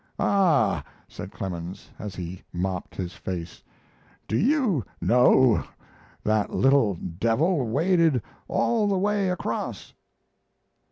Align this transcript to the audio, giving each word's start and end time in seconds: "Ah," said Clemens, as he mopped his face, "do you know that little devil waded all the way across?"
"Ah," 0.17 0.83
said 1.07 1.31
Clemens, 1.31 1.91
as 1.99 2.15
he 2.15 2.41
mopped 2.51 2.95
his 2.95 3.13
face, 3.13 3.61
"do 4.27 4.35
you 4.35 4.83
know 4.99 5.63
that 6.23 6.49
little 6.49 6.95
devil 6.95 7.67
waded 7.67 8.23
all 8.47 8.87
the 8.87 8.97
way 8.97 9.29
across?" 9.29 9.93